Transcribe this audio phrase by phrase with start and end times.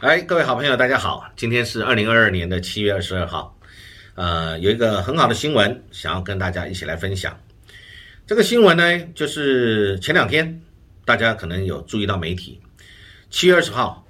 [0.00, 1.30] 哎，各位好朋友，大家好！
[1.36, 3.54] 今天是二零二二年的七月二十二号，
[4.14, 7.38] 呃，有一个很好的新闻想要跟大家一起来分享。
[8.26, 10.62] 这个新闻呢，就是前两天
[11.04, 12.58] 大家可能有注意到媒体，
[13.28, 14.06] 七月二十号，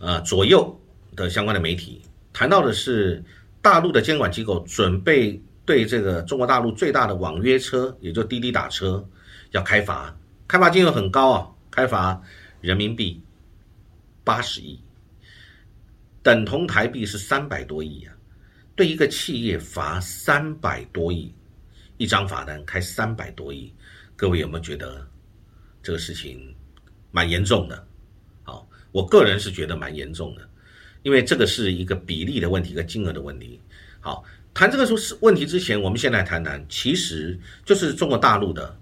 [0.00, 0.78] 呃左右
[1.16, 2.02] 的相关的媒体
[2.34, 3.24] 谈到的是
[3.62, 9.02] 大陆的监管机构准备对这个中国大陆最大的网约车，也就滴滴打车，
[9.52, 10.14] 要开罚，
[10.46, 12.20] 开罚金额很高啊，开罚
[12.60, 13.18] 人民币
[14.24, 14.78] 八十亿。
[16.22, 18.14] 等同台币是三百多亿啊！
[18.76, 21.34] 对一个企业罚三百多亿，
[21.96, 23.74] 一张罚单开三百多亿，
[24.14, 25.04] 各位有没有觉得
[25.82, 26.54] 这个事情
[27.10, 27.86] 蛮严重的？
[28.44, 30.48] 好，我个人是觉得蛮严重的，
[31.02, 33.60] 因为这个是一个比例的问题，一个金额的问题。
[33.98, 38.78] 好，谈这个说是问题之前，我们先来谈谈，其实就是中国大陆的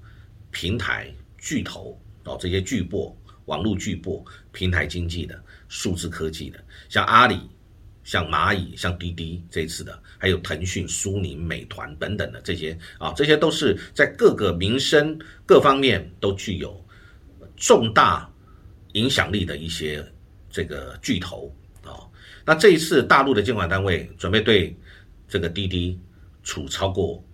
[0.50, 3.12] 平台巨头哦，这些巨擘。
[3.46, 7.48] 网络巨擘、平台经济的、数字科技的，像阿里、
[8.04, 16.84] 像蚂蚁、像滴滴这一次的，还有腾讯、苏宁、美团等等的这些啊，这些都是在各个民生各方面都具有
[17.56, 18.28] 重大
[18.94, 20.04] 影响力的一些
[20.50, 21.50] 这个巨头
[21.82, 22.04] 啊。
[22.44, 24.76] 那这一次大陆的监管单位准备对
[25.28, 25.98] 这个滴滴
[26.42, 27.24] 处超过。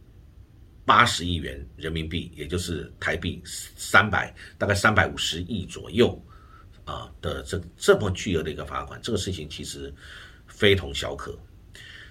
[0.88, 6.16] 八十亿元人民币，也就是台币三百，大概三百五十亿左右
[6.86, 9.92] 啊的这这么巨额的一个罚款，这个事情其实
[10.46, 11.38] 非同小可。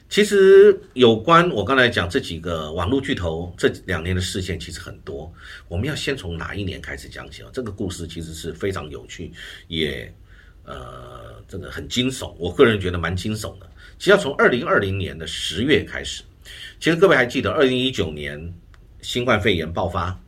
[0.08, 5.34] 其实有关我刚才讲这几个网络巨头这两年的事件其实很多，
[5.68, 7.50] 我们要先从哪一年开始讲起啊？
[7.52, 9.32] 这个故事其实是非常有趣，
[9.68, 10.14] 也
[10.64, 13.68] 呃这个很惊悚，我个人觉得蛮惊悚的。
[13.98, 16.22] 其实要从二零二零年的十月开始，
[16.80, 18.54] 其实各位还记得二零一九年。
[19.02, 20.20] 新冠肺炎爆发，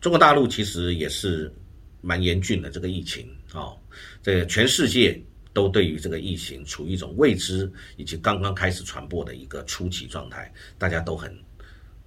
[0.00, 1.52] 中国大陆其实也是
[2.00, 3.74] 蛮严峻的这个疫情啊，
[4.22, 5.20] 这全世界
[5.52, 11.36] 都对于这个疫情处于一种未知以及刚刚开始传播的一个初期状态，大家都很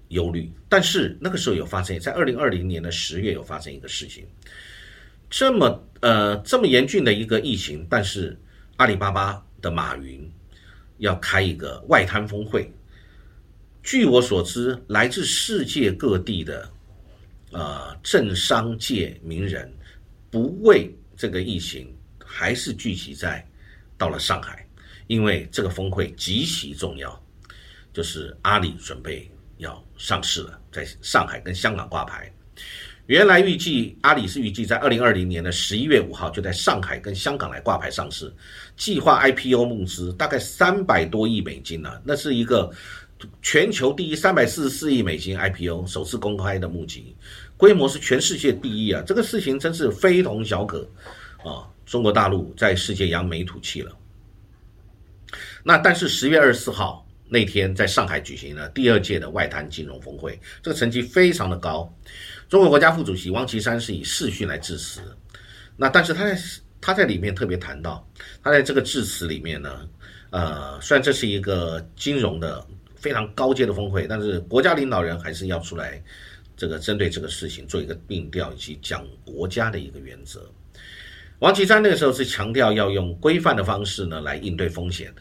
[0.07, 0.51] 忧虑。
[0.69, 4.25] 但是那个时候有发生，在二零二零年的十月有发生一个事情，
[5.29, 8.39] 这么呃这么严峻的一个疫情，但是
[8.77, 10.31] 阿里巴巴的马云
[10.97, 12.71] 要开一个外滩峰会。
[13.83, 16.67] 据我所知，来自世界各地的，
[17.51, 19.71] 呃，政商界名人，
[20.31, 21.94] 不为这个疫情，
[22.37, 23.41] 还是聚集在
[23.97, 24.67] 到了上海，
[25.07, 27.17] 因为这个峰会极其重要，
[27.93, 32.29] 就是阿里准备要上市了，在上海跟香港挂牌。
[33.05, 38.29] 原来预计阿里是预计在二零二零年的十一月五号就在上海跟香港来挂牌上市，
[38.75, 42.69] 计划 IPO 募资大概三百多亿美金呢，那是一个。
[43.41, 47.15] 全球第一三百四十四亿美金 IPO 首次公开的募集，
[47.55, 49.01] 规模是全世界第一啊！
[49.07, 50.87] 这个事情真是非同小可
[51.37, 51.65] 啊！
[51.85, 53.95] 中国大陆在世界扬眉吐气了。
[55.63, 61.91] 那但是十月二十四号那天在上海举行了第二届的外滩金融峰会，这个成绩非常的高。
[62.49, 65.01] 中国国家副主席王岐山是以视讯来致辞。
[65.75, 66.39] 那但是他在
[66.81, 68.07] 他在里面特别谈到，
[68.43, 69.89] 他在这个致辞里面呢，
[70.29, 72.65] 呃，虽然这是一个金融的。
[72.97, 76.01] 非常高阶的峰会，但是国家领导人还是要出来，
[76.57, 80.49] 这个针对这个事情做一个定调以及讲国家的一个原则。
[81.39, 85.13] 王岐山那个时候是强调要用规范的方式呢来应对风险。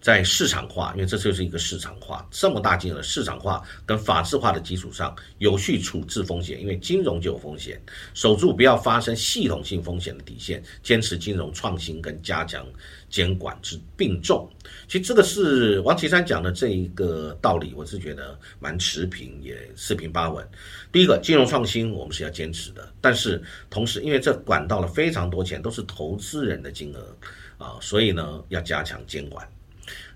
[0.00, 7.80] 在市场化，因为这就是一个市场化，这么大金额市场化跟法治化的基础上，有序处置风险，因为金融就有风险，
[8.14, 12.66] 守住不要发生系统性风险的底线，坚持金融创新跟加强
[13.10, 14.48] 监管之并重。
[14.88, 20.48] 其实这个是王岐山讲的这一个道理，我是觉得蛮持平，也四平八稳。
[20.90, 27.16] 第一个，金融创新我们是要坚持的，但是同时因为这管到了非常多钱，都是投资人的金额
[27.58, 29.46] 啊，所以呢要加强监管。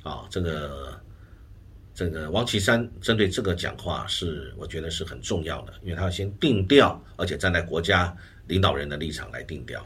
[0.04, 1.00] 啊，这个
[1.94, 8.14] 这个王岐山针对这个讲话是，我觉得是很重要的，因为他要先定调，而且站在国家
[8.46, 9.84] 领导人的立场来定调。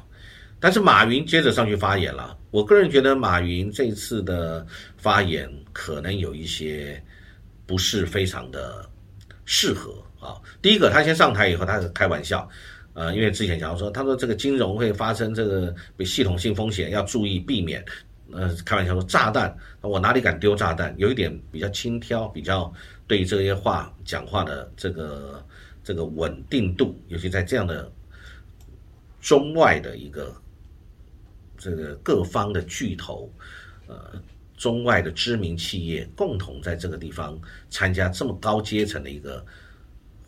[0.61, 4.67] 但是马云接着上去发言了，我个人觉得马云这次的
[4.97, 7.01] 发言可能有一些
[7.65, 8.85] 不是非常的
[9.45, 10.35] 适合啊。
[10.61, 12.49] 第一个，他先上台以后，他是开玩笑，
[12.95, 15.73] 呃，因为之前讲说，他说这个金融会发生这个
[16.05, 17.85] 系统性风险，要注意避免。
[18.33, 20.95] 呃，开玩笑说炸弹，我哪里敢丢炸弹？
[20.99, 22.73] 有一点比较轻佻，比较
[23.07, 25.45] 对这些话讲话的这个
[25.83, 27.91] 这个稳定度，尤其在这样的
[29.21, 30.35] 中外的一个
[31.57, 33.33] 这个各方的巨头，
[33.87, 34.13] 呃，
[34.57, 37.41] 中外的知名企业共同在这个地方
[37.71, 39.45] 参加这么高阶层的一个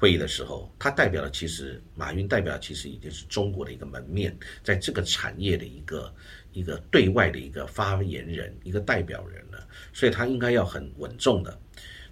[0.01, 6.15] 会议的时候，他代表的其实马云代表其实已经是中国的一个门面，在这个产业的一个
[6.55, 11.61] 一个对外的一个发言人、一个代表人了，所以他应该要很稳重的。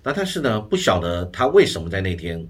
[0.02, 2.46] 那但是呢，不晓得他为什么在那天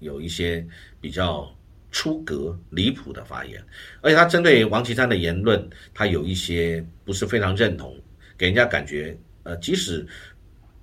[0.00, 0.62] 有一些
[1.00, 1.50] 比较
[1.90, 3.64] 出格、离谱的发言，
[4.02, 7.98] 而且他针对王岐山的言论，他有一些不是非常认同，
[8.36, 10.06] 给人家感觉，呃，即使。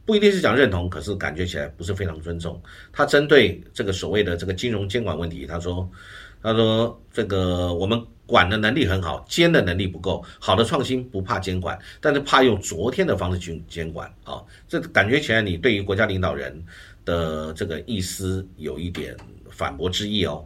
[0.06, 2.62] 不一定是讲认同，可是感觉起来不是非常尊重。
[2.92, 5.90] 他针对这个所谓的这个金融监管问题，他说
[6.44, 10.24] ：“他说这个我们管的能力很好，监的能力不够。
[10.40, 14.44] 好的创新不怕监管，但是怕用昨天的方式去监管啊。
[14.68, 16.64] 这感觉起来，你对于国家领导人
[17.06, 19.16] 的这个意思有一点
[19.50, 20.46] 反驳之意哦。”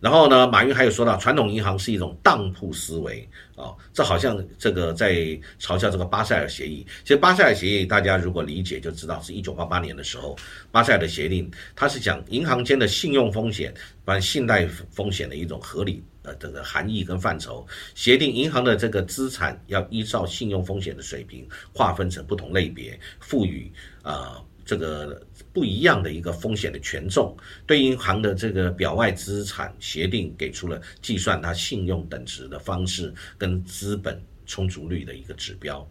[0.00, 5.14] 然后呢，马云还有说到，传统银行是一种当铺思维啊，这好像这个在
[5.60, 6.86] 嘲笑这个巴塞尔协议。
[7.02, 10.34] 其实巴塞尔协议大家如果理解就知道，是一九八八年的时候，
[10.72, 23.70] 巴塞尔的协定，它是讲银行间的信用风险，把信贷风险的一种合理呃这个含义跟范畴，协定银行的这个资产要依照信用风险的水平划分成不同类别，赋予
[24.02, 24.42] 啊。
[24.70, 25.20] 这个
[25.52, 27.36] 不一样的一个风险的权重，
[27.66, 35.84] 对银行的这个表外资产协定给出了计算它信用等值的方式跟资本充足率的一个指标。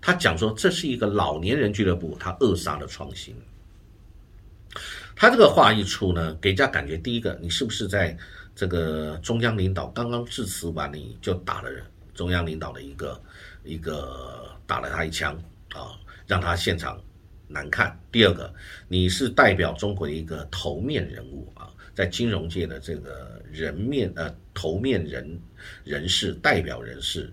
[0.00, 3.36] 他讲说这是一个老年人俱乐部，他扼杀了创新。
[5.14, 8.16] 他这个话一出呢，给人家感觉第一个，你是不是在
[8.56, 11.70] 这个中央领导刚刚致辞完，你就打了
[12.14, 13.20] 中央领导的一个
[13.64, 15.34] 一个打了他一枪
[15.74, 15.92] 啊，
[16.26, 16.98] 让他现场。
[17.46, 17.98] 难看。
[18.10, 18.52] 第二个，
[18.88, 25.40] 你是代表中国的一个头面人物啊，在金融界的这个人面呃头面人
[25.84, 27.32] 人士代表人士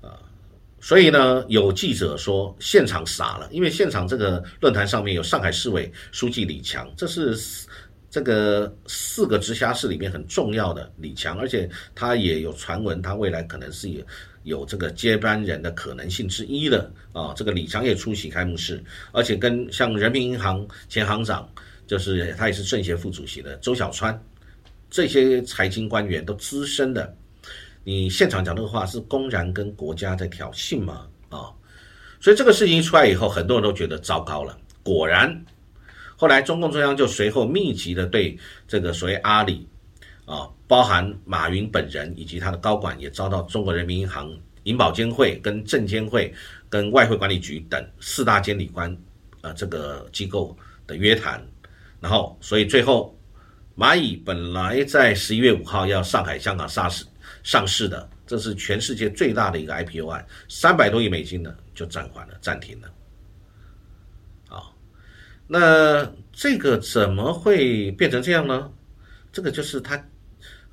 [0.00, 0.20] 啊，
[0.80, 7.36] 所以呢，有记者说现场傻了，因为现场这个论坛上面有上海市委书记李强，这是
[8.10, 14.04] 这个四个直辖市里面很重要的李强，而且他也有传闻，他未来可能是有。
[14.46, 21.48] 有这个接班人的可能性之一的啊，这个李强也出席开幕式，而且跟像人民银行前行长，
[21.84, 24.16] 就是他也是政协副主席的周小川，
[24.88, 27.12] 这些财经官员都资深的，
[27.82, 31.08] 你现场讲这个话是公然跟国家在挑衅吗？
[31.28, 31.50] 啊，
[32.20, 34.56] 所以这个事情出来以后，很多人都觉得糟糕了。
[34.84, 35.44] 果然，
[36.16, 38.38] 后来中共中央就随后密集的对
[38.68, 39.68] 这个所谓阿里。
[40.26, 44.28] 啊，包含马云本人以及他的高管也遭到中国人民银行、
[44.64, 46.34] 银保监会、跟证监会、
[46.68, 48.94] 跟外汇管理局等四大监理官，
[49.42, 51.40] 呃，这个机构的约谈，
[52.00, 53.16] 然后，所以最后，
[53.76, 57.06] 蚂蚁本来在十一月五号要上海、香港上市
[57.44, 62.88] 上市的，这是全世界最大的一个 IPO 案，三百多亿美金的就暂缓了、暂停了。
[64.48, 64.74] 啊，
[65.46, 68.68] 那这个怎么会变成这样呢？
[69.30, 70.04] 这个就是他。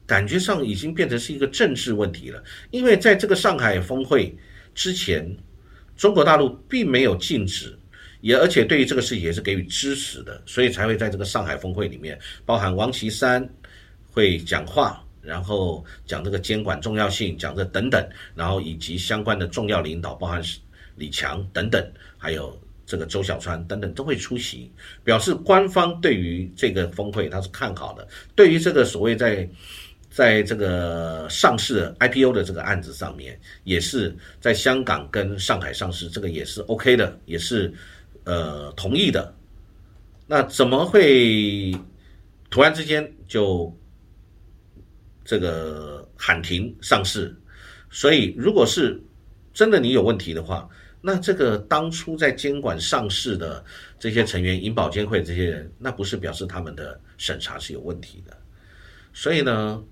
[0.05, 4.35] 感觉上已经变成是一个政治问题了，因为在这个上海峰会
[4.75, 5.25] 之前，
[5.95, 7.73] 中国大陆并没有禁止，
[8.19, 13.47] 也而且对于这个事情也是给予支持的，所以才会在这个上海峰会里面，包含王岐山
[14.11, 20.43] 会讲话，然后讲这个监管重要性，讲这等等，然后以及相关的重要领导，包含
[20.97, 21.81] 李强等等，
[22.17, 24.69] 还有这个周小川等等都会出席，
[25.03, 29.47] 表示官方对于这个峰会他是看好的，对于这个所谓在。
[30.15, 37.73] 在这个上市 IPO 的这个案子上面，也是在香港跟上海上市，这个也是 OK 的，也是
[38.23, 39.33] 呃同意的。
[40.27, 41.75] 那怎么会
[42.51, 43.75] 突然之间就
[45.25, 47.35] 这个喊停上市？
[47.89, 49.01] 所以，如果是
[49.51, 50.69] 真的你有问题的话，
[51.01, 53.65] 那这个当初在监管上市的
[53.97, 58.37] 这些成员，银保监会这些人，那不是表示他们的审查是有问题的？
[59.11, 59.83] 所以呢？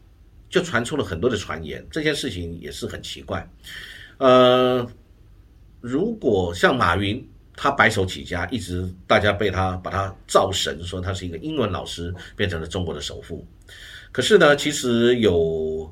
[0.51, 3.49] 就传出了很多的传言，这件事情也是很奇怪。
[4.19, 4.85] 呃，
[5.79, 13.47] 如果像马云，他白手起家，一直大家被他把他造神，说他是一个英文老师，变成了中国的首富。
[14.11, 15.91] 可是呢，其实有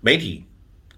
[0.00, 0.44] 媒体。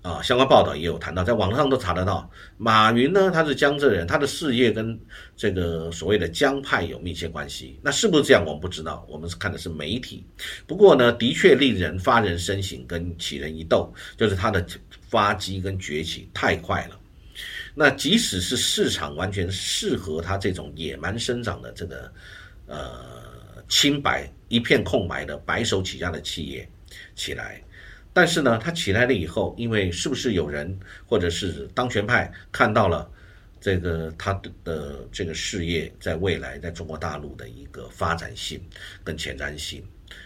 [0.03, 2.31] 啊，相关报道也有谈到，在网上都查得到。
[2.57, 4.99] 马云呢，他是江浙人，他的事业跟
[5.37, 7.79] 这个所谓的江派有密切关系。
[7.83, 9.07] 那是不是这样，我们不知道。
[9.11, 10.25] 我们是看的是媒体。
[10.67, 14.65] 不过呢，的确令人发人深省跟起人一斗，就是他的
[15.11, 16.99] 发迹跟崛起太快了。
[17.75, 22.11] 那即使是市场完全适合他这种野蛮生长的这个
[22.67, 26.67] 呃清白一片空白的白手起家的企业
[27.15, 27.63] 起来。
[28.13, 33.11] 但是呢，他起来了以后，因为是不是有人或者是当权派看到了
[33.61, 34.33] 这个他
[34.65, 38.61] 的这个事业在未来在中国大陆的一个发展性
[39.05, 39.85] 跟前瞻性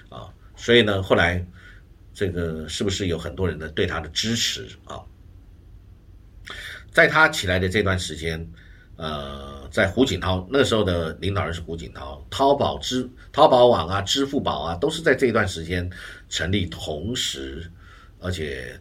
[0.08, 1.44] 啊，所以呢，后来
[2.14, 5.02] 这个是不是有很多人的对他的支持啊？
[6.92, 8.48] 在他起来的这段时间，
[8.96, 15.90] 呃，在胡锦涛那时候的领导人是胡锦涛，淘宝支淘宝网啊、支付宝啊，都是在这段时间
[16.28, 17.68] 成立，同时
[18.24, 18.80] 而且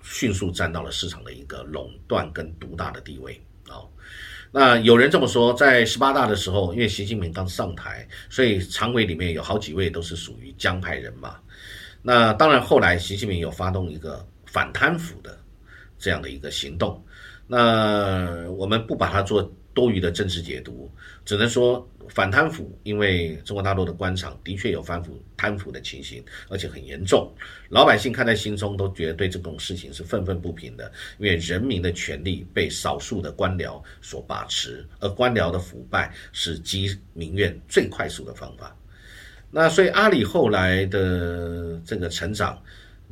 [0.00, 3.82] 迅速占到了市场的一个垄断跟独大的地位啊。
[4.52, 11.36] 那有人这么说，在十八大的时候，因为习近平刚上台，所以常委里面有好几位都是属于江派人马。
[12.00, 15.38] 那当然，后来习近平有发动一个反贪腐的
[15.98, 17.04] 这样的一个行动。
[17.46, 20.90] 那我们不把它做多余的政治解读，
[21.24, 27.32] 只能说反贪腐，因为中国大陆的官场的确有反腐贪腐的情形，而且很严重，
[27.70, 38.76] 老百姓看在心中都觉得对这种事情是愤愤不平的，因为人民的权利被少数的官僚所把持，而官僚的腐败是积民怨最快速的方法。
[39.50, 42.62] 那所以阿里后来的这个成长。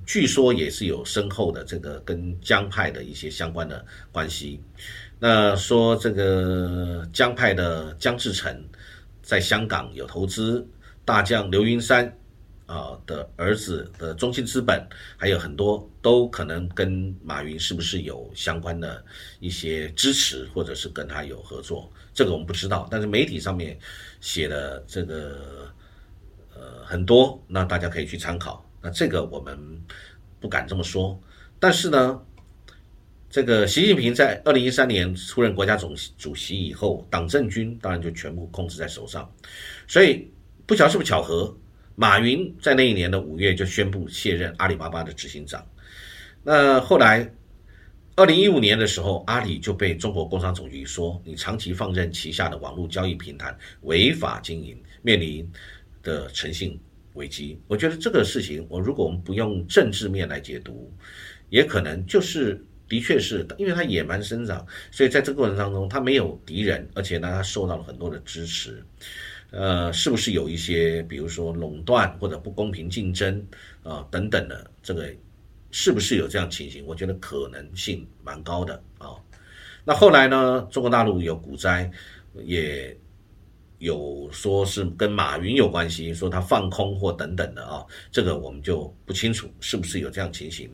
[0.06, 4.58] 据说也是有深厚的这个跟江派的一些相关的关系。
[5.18, 8.68] 那说这个江派的江志成
[9.22, 10.66] 在香港有投资，
[11.04, 12.16] 大将刘云山
[12.66, 19.04] 啊的儿子的中信资本，还有很多都可能跟马云是不是有相关的
[19.40, 22.86] 一些支持，或者是跟他有合作，这个我们不知道。
[22.90, 23.76] 但是媒体上面
[24.20, 25.72] 写的这个
[26.54, 28.64] 呃很多，那大家可以去参考。
[28.80, 29.58] 那这个我们
[30.38, 31.20] 不敢这么说，
[31.58, 32.22] 但是呢，
[33.30, 39.30] 这个习近平在二零一三年出任国家总主席以后，党政军当然就全部控制在手上，
[39.86, 40.26] 所以
[40.64, 41.54] 不晓是不是巧合，
[41.94, 45.62] 马云在那一年的五月就宣布卸任阿里巴巴的执行长。
[46.42, 47.30] 那后来
[48.16, 55.46] 二零一五年的时候，阿里就被中国工商总局说你长期放任旗下的网络交易平台违法经营，面临
[56.02, 56.80] 的诚信。
[57.14, 60.92] 危机，我觉得这个事情，我如果我们不用政治面来解读，
[61.48, 68.82] 也可能就是的确是因为他野蛮生长，所以在这个过程当中他没有敌人，而且呢他受到了很多的支持，
[69.50, 73.46] 呃，是不是有一些比如说垄断或者不公平竞争
[73.82, 75.08] 啊等等的这个，
[75.70, 76.84] 是不是有这样情形？
[76.86, 79.10] 我觉得可能性蛮高的啊。
[79.84, 81.90] 那后来呢，中国大陆有股灾，
[82.44, 82.96] 也。
[83.80, 90.68] 有说是跟马云有关系，说他放空或等等的啊，这个我们就不清楚是不是有这样情形。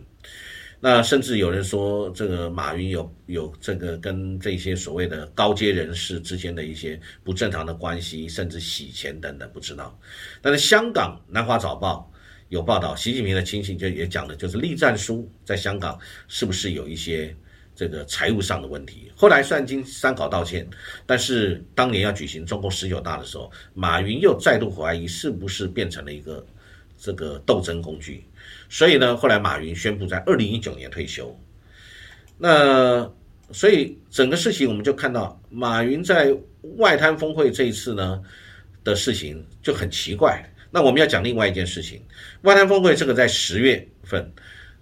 [0.86, 9.98] 那甚至有人说，这个马云有有这个跟这些所谓的高阶人士之间的一些不正常的关系，甚至洗钱等等，不知道。
[10.42, 12.12] 但是香港南华早报
[12.50, 15.98] 有报道，习近平的亲信就也讲的，就是栗战书在香港
[16.28, 17.34] 是不是有一些。
[17.76, 20.64] 这个财务上的问题，后来算经三考道歉，
[21.06, 26.46] 但是当年要举行中共十九大的时候，马云又再度怀疑是不是变成了一个
[27.04, 28.24] 这个斗争工具，
[28.70, 31.38] 所以呢，后来马云宣布在二零一九年退休。
[32.38, 33.06] 那
[33.52, 36.34] 所以整个事情我们就看到，马云在
[36.78, 38.22] 外滩峰会这一次呢
[38.82, 40.42] 的事情就很奇怪。
[40.70, 42.02] 那我们要讲另外一件事情，
[42.40, 44.32] 外滩峰会这个在十月份。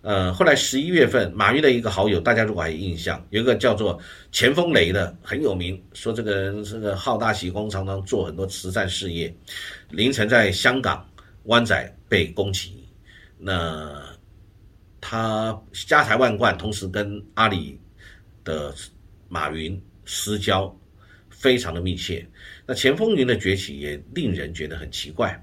[0.02, 3.96] 呃，后来十一月份，马云的一个好友，大家如果还有印象，有一个叫做
[4.32, 9.32] 钱峰雷的很有名，说这个人这个好大喜功，常常做很多慈善事业。
[9.90, 11.06] 凌晨在香港
[11.44, 12.88] 湾仔被攻击，
[13.38, 14.16] 那
[15.00, 17.80] 他家财万贯，同时跟阿里
[18.44, 18.74] 的
[19.28, 20.74] 马云私交
[21.30, 22.26] 非常的密切。
[22.66, 25.40] 那钱风云的崛起也令人觉得很奇怪。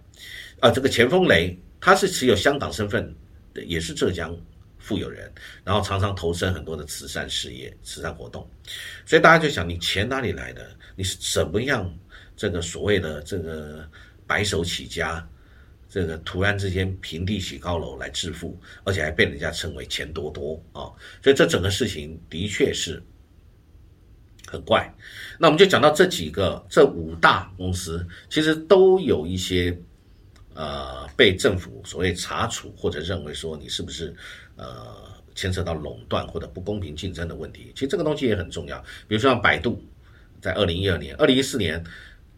[0.59, 3.15] 啊，这个钱风雷他是持有香港身份。
[3.65, 4.33] 也是浙江
[4.77, 5.29] 富有人，
[5.65, 8.47] 然后常常投身很多的慈善事业、慈善活动，
[9.05, 10.69] 所以大家就想，你钱哪里来的？
[10.95, 11.93] 你是怎么样
[12.37, 13.85] 这个所谓的这个
[14.25, 15.27] 白手起家，
[15.89, 20.87] 这个突然之间平地起高楼来致富，而且还被人家称为钱多多啊？
[21.21, 23.01] 所以这整个事情的确是
[24.47, 24.89] 很怪。
[25.39, 29.77] 那我们就讲到这几个，这五大公司其实都有一些。
[30.55, 34.13] 呃，被政府所谓查处或者认为说你是不是
[34.57, 38.77] 呃牵涉到垄断或者不公平竞争的问题，其实这个东西也很重要。
[39.07, 39.81] 比如说像百度，
[40.41, 41.81] 在二零一二年、二零一四年，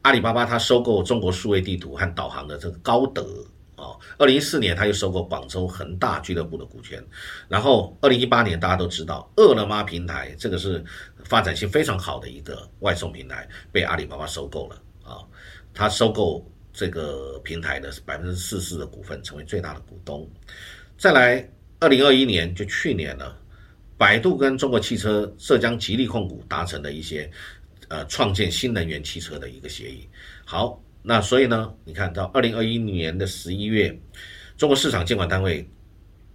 [0.01, 7.03] 阿里巴巴它收购中国数位地图和导航的这个高德啊，二零一四年它又收购广州恒大俱乐部的股权，
[7.47, 10.83] 然后二零一八年大家都知道，饿了么平台这个是
[11.25, 15.19] 发展性非常好的一个外送平台，被阿里巴巴收购了啊，
[15.73, 16.45] 它收购。
[16.73, 20.25] 这个平台的百分之四十的股份成为最大的股东。
[20.97, 21.45] 再来，
[21.81, 23.37] 二零二一年就去年了，
[23.97, 27.29] 百度跟中国汽车浙江吉利控股达成的一些
[27.91, 30.07] 呃创建新能源汽车的一个协议。
[30.45, 33.93] 好，那所以呢，你看到二零二一年的十一月，
[34.55, 35.69] 中国市场监管单位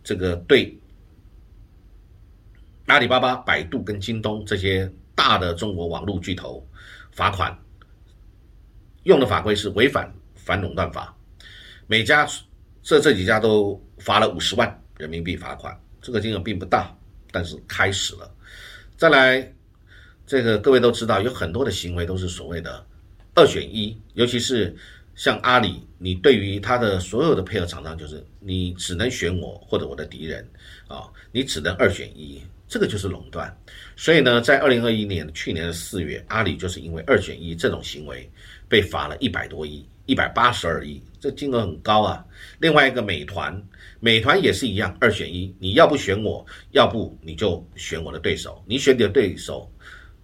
[0.05, 0.79] 这个对
[2.85, 6.63] 阿里巴巴、百度跟京东这些大的中国网络巨头
[7.11, 7.57] 罚款，
[9.05, 11.17] 用的法规是违反反垄断法，
[11.87, 12.29] 每家
[12.83, 16.95] 这这几家都罚了五十万人民币罚款，这个金额并不大，
[17.33, 18.31] 但是开始了。
[18.97, 19.53] 再来，
[20.27, 22.85] 这个各位都知道，有很多的行为都是所谓的。
[23.39, 24.75] 二选一，尤其是
[25.15, 30.43] 像阿里，你对于它的所有的配合厂商，就是你只能选我或者我的敌人
[30.89, 33.55] 啊，你只能二选一，这个就是垄断。
[33.95, 38.29] 所以呢，在二零二一年去年的四月，阿里就是因为二选一这种行为
[38.69, 42.25] 被罚了一百多亿，一百八十二亿，这金额很高啊。
[42.59, 43.63] 另外一个美团，
[44.01, 49.71] 美团也是一样，二选一，你要不选我，要不你就选我的对手，你选你的对手，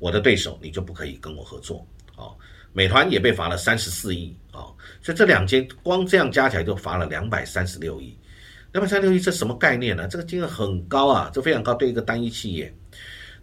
[0.02, 2.34] 我的对手，你就不可以跟我合作啊。
[2.72, 4.66] 美团也被罚了三十四亿啊，
[5.00, 8.18] 所以这两间光这样加起来就罚了两百三十六亿，
[8.72, 10.08] 两百三十六亿这什么概念呢？
[10.08, 12.74] 这个金额很高啊，这非常高，对一个单一企业。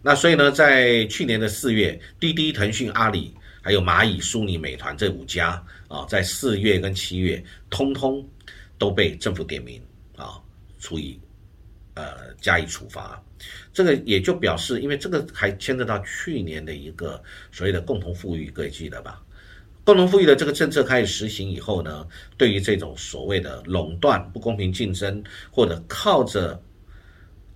[0.02, 8.22] 那所以呢，在去年的四月，滴滴、腾讯、阿里还有蚂蚁、苏宁、美团这五家啊，在四月跟七月，通通
[8.76, 9.80] 都被政府点名
[10.14, 10.38] 啊，
[10.78, 11.18] 处以
[11.94, 13.22] 呃加以处罚。
[13.72, 19.22] 这个也就表示，因为这个还牵涉到去年的一个所谓的共同富裕，各位记得吧？
[19.82, 22.06] 共同富裕的这个政策开始实行以后呢，
[22.36, 26.62] 对于这种所谓的垄断、不公平竞争，或者靠着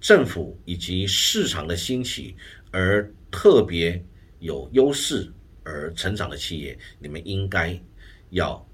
[0.01, 2.35] 政府以及市场的兴起
[2.71, 4.03] 而特别
[4.39, 5.31] 有优势
[5.65, 7.79] 而成长的企业，你们应该
[8.31, 8.67] 要。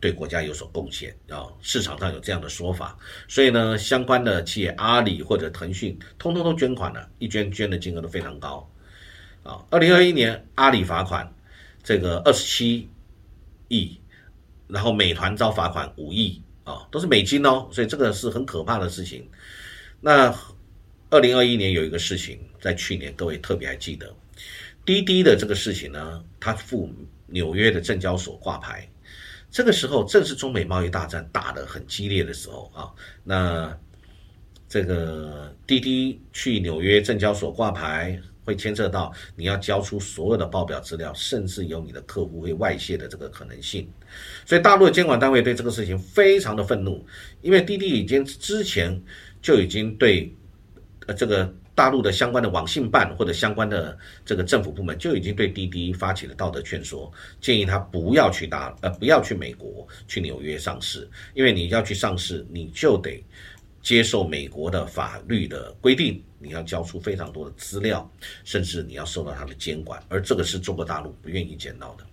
[0.00, 8.70] 对国家有所贡献啊，市场上有这样的说法，所以呢，相关的企业阿里或者腾讯，通通都捐款了，一捐捐的金额都非常高，
[9.42, 11.28] 啊，二零二一年阿里罚款
[11.82, 12.88] 这个二十七
[13.66, 13.98] 亿，
[14.68, 19.28] 然后美团遭罚款五亿啊，都是美金哦，所以这个是很可怕的事情。
[20.00, 20.32] 那
[21.10, 24.14] 二零二一年有一个事情，在去年各位特别还记得，
[24.84, 26.88] 滴滴的这个事情呢，它赴
[27.26, 28.88] 纽约的证交所挂牌。
[29.50, 32.90] 这个时候正是中美贸易大战打得很激烈的时候啊，
[33.24, 33.78] 那
[34.68, 43.90] 这个滴滴去纽约证交所挂牌，会牵涉到你要交出所有的报表资料，甚至有你的客户会外泄的这个可能性。
[44.44, 47.06] 所以大陆的监管单位对这个事情非常的愤怒，
[47.40, 49.02] 因为滴滴已经之前
[49.40, 50.34] 就已经对
[51.06, 51.54] 呃这个。
[51.78, 57.08] 大陆的相关的网信办或者相关的这个政府部门就已经对滴滴发起了道德劝说，
[57.40, 63.24] 建议他不要去大呃不要去美国去纽约上市，因为你要去上市，你就得
[63.80, 68.10] 接受美国的法律的规定，你要交出非常多的资料，
[68.42, 72.04] 甚至你要受到他的监管，而这个是中国大陆不愿意见到的。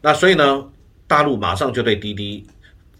[0.00, 0.70] 那所以呢，
[1.08, 2.46] 大陆马上就对滴滴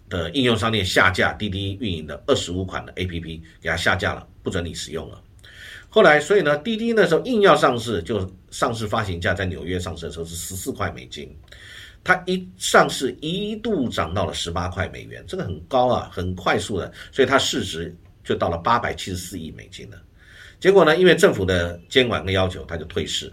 [0.09, 5.23] 的应用商店下架滴滴运营的二十五款的 APP，给它下架了，不准你使用了。
[5.89, 11.35] 后来，所以呢，滴滴那时候硬要上市，就上市发行价在纽约上市的时候是十四块美金，
[12.03, 20.01] 它一上市一度涨到了十八块美元，这个很高啊，很快速的，所以它市值就到了八百七十四亿美金了。
[20.59, 23.31] 结果呢，因为政府的监管跟要求，它就退市，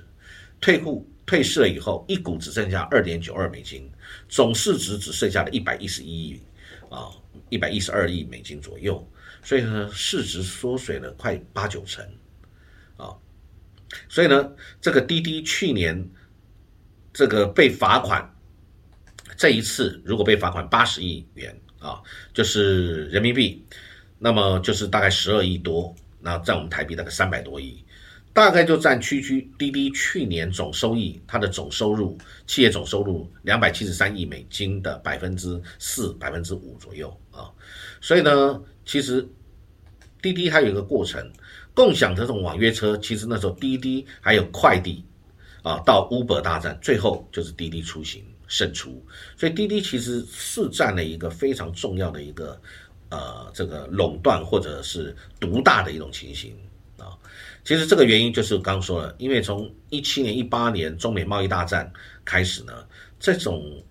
[0.60, 3.90] 退户退市了以后，一股只剩下二点九二美金，
[4.28, 6.40] 总市值只剩下了一百一十一亿
[6.88, 7.10] 啊，
[7.48, 9.06] 一百一十二亿美金左右，
[9.44, 12.04] 所以呢，市值缩水了快八九成。
[12.96, 13.14] 啊，
[14.09, 16.09] 所以呢，这个滴滴去年
[17.12, 18.28] 这个被罚款，
[19.37, 22.00] 这一次如果被罚款八十亿元啊，
[22.33, 23.64] 就是人民币，
[24.18, 27.85] 那么就是大概十二亿多，那占我们台币大概三百多亿，
[28.33, 37.50] 大概就占区区滴滴去年总收益，它的总收入，企业总收入两百七十三亿美金的百分之四、百分之五左右啊，
[38.00, 39.26] 所以呢，其实
[40.22, 41.30] 滴滴还有一个过程。
[41.76, 45.04] 共享这种网约车，其实那时候滴滴还有快递，
[45.60, 49.04] 啊，到 Uber 大战，最后就是滴滴出行胜出，
[49.36, 52.56] 所以滴滴其实是占了一个非常重要的一个，
[53.08, 56.56] 呃，这个垄断或者是独大的一种情形
[56.96, 57.18] 啊。
[57.64, 61.92] 其实这个原因就是刚说了，因为从一七年、一八年中美贸易大战
[62.24, 62.86] 开始呢，
[63.18, 63.82] 这种。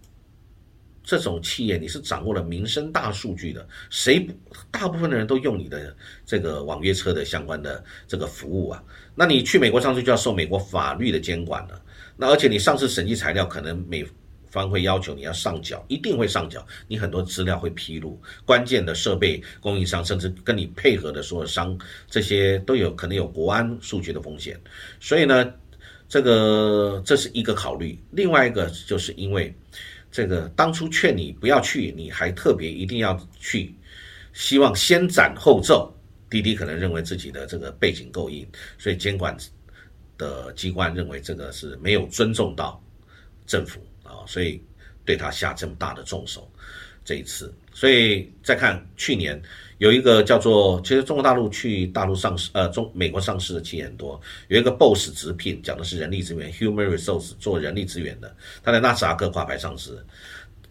[1.04, 4.34] 这种企业你是掌握了民生大数据的，谁不
[4.72, 5.94] 大部分的人都用你的
[6.26, 8.82] 这个网约车的相关的这个服务啊？
[9.14, 11.82] 那你去美国上市就要受美国法律的监管了。
[12.16, 14.06] 那而且你上市审计材料可能美
[14.50, 21.78] 方会要求你要上缴，一定会上缴，你很多资料会披露，关键的设备供应商甚至跟你配合的所有商，
[22.10, 24.58] 这些都有可能有国安数据的风险。
[25.02, 25.54] 所以呢，
[26.08, 29.54] 这个这是一个考虑，另外一个就是因为。
[30.14, 33.74] 这个当初劝你不要去，你还特别一定要去，
[34.32, 35.92] 希望先斩后奏。
[36.30, 38.48] 滴滴可能认为自己的这个背景够硬，
[38.78, 39.36] 所以监管
[40.16, 42.80] 的机关认为这个是没有尊重到
[43.48, 44.62] 政府啊，所以
[45.04, 46.48] 对他下这么大的重手。
[47.04, 49.42] 这一次，所以再看去年
[49.84, 54.18] 有一个叫做，其实中国大陆去大陆上市，呃，中美国上市的企业很多，
[54.48, 60.02] 有一个 BOSS 直聘，讲的是人力资源 （Human Resource） 做人力资源的，他在纳斯达克挂牌上市。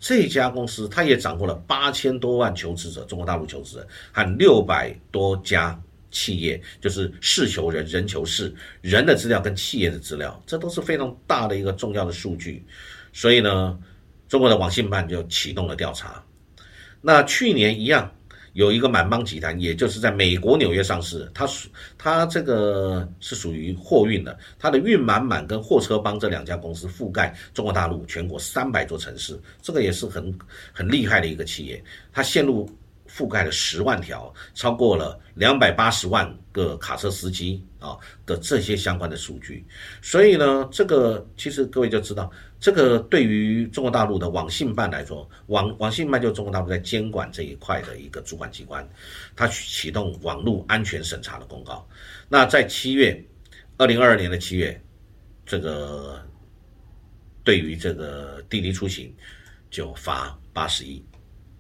[0.01, 5.79] 这家公司，它也掌握了八千多万求职者，中国大陆求职者和六百多家
[6.11, 12.65] 企业，就是事求人，人求事，人的资料跟企业的资料，这都是非常大的一个重要的数据。
[13.13, 13.79] 所以呢，
[14.27, 16.25] 中国的网信办就启动了调查。
[17.03, 18.11] 那去年一样。
[18.53, 30.39] 有一个满帮集团，也就是在美国纽约上市，它属它这个是属于货运的，它的运满满跟货车帮这两家公司覆盖中国大陆全国三百座城市，这个也是很
[30.73, 32.71] 很厉害的一个企业，它线路。
[33.15, 39.67] 覆盖了十万条，超过了两百八十万个卡车司机啊的这些相关的数据，
[40.01, 48.89] 所以呢，这个其实各位就知道，这个对于中国大陆的网信办来说，网网信办就中国大陆在监管这一块的一个主管机关，
[49.35, 51.85] 它启动网络安全审查的公告。
[52.29, 53.21] 那在七月，
[53.77, 54.81] 二零二二年的七月，
[55.45, 56.25] 这个
[57.43, 59.13] 对于这个滴滴出行
[59.71, 61.05] 就罚八十亿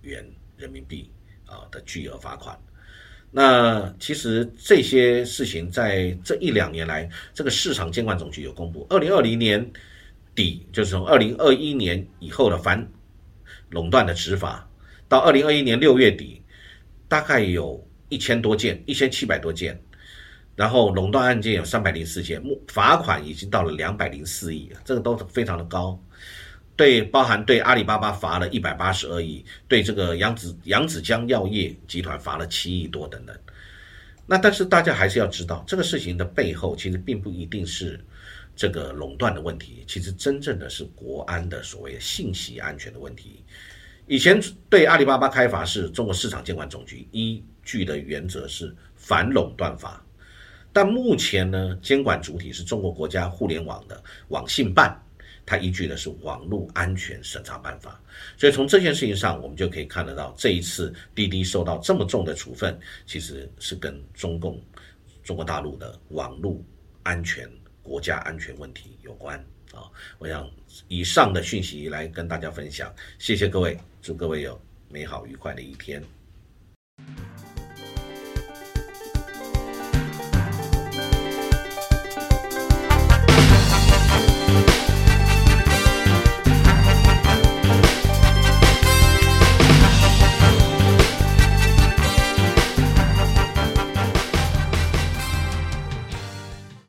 [0.02, 0.24] 元
[0.56, 1.10] 人民币。
[1.44, 2.58] 啊的巨额罚款，
[3.34, 9.72] 那其实这些事情在这一两年来，这个市场监管总局有公布，二零二零年
[10.34, 12.86] 底就是从二零二一年以后的反
[13.70, 14.68] 垄断的执法，
[15.08, 16.42] 到二零二一年六月底，
[17.08, 19.80] 大概有一千多件，一千七百多件，
[20.54, 25.98] 然后垄断案件有三百零四件，罚款已经到了两百零四亿，这个都非常的高。
[26.82, 33.38] 对，包含对阿里巴巴罚了一百八十二亿，对这个扬子扬子江药业集团罚了七亿多等等。
[34.26, 38.04] 那但是大家还是要知道，这个事情的背后其实并不一定是
[38.56, 43.44] 这个垄断的问题，其实真正的是国安的所谓信息安全的问题。
[44.08, 50.04] 以前对阿里巴巴开罚是中国市场监管总局依据的原则是反垄断法，
[50.72, 55.00] 但目前呢，监管主体是中国国家互联网的网信办。
[55.44, 58.00] 它依据的是《网络安全审查办法》，
[58.40, 64.60] 所以从这件事情上，我们就可以看得到，这一次滴滴受到这么重的处分，其实是跟中共、
[65.22, 66.62] 中国大陆的网络
[67.02, 67.48] 安全、
[67.82, 69.36] 国家安全问题有关
[69.72, 69.90] 啊。
[70.18, 70.48] 我想
[70.88, 76.02] 以上的讯息来跟大家分享，谢谢各位，祝各位有美好愉快的一天。